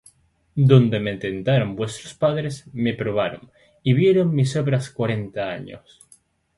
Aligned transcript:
Donde 0.55 0.99
me 0.99 1.17
tentaron 1.17 1.75
vuestros 1.75 2.15
padres; 2.15 2.65
me 2.73 2.95
probaron, 2.95 3.51
Y 3.83 3.93
vieron 3.93 4.33
mis 4.33 4.55
obras 4.55 4.89
cuarenta 4.89 5.51
años. 5.51 6.01